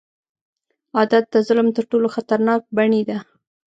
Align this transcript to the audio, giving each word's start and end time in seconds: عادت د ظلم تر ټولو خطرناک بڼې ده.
عادت 0.97 1.23
د 1.33 1.35
ظلم 1.47 1.67
تر 1.77 1.83
ټولو 1.91 2.07
خطرناک 2.15 2.61
بڼې 2.75 3.01
ده. 3.09 3.17